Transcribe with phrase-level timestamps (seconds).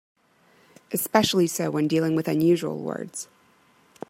[0.91, 3.27] Especially so when dealing with unusual words.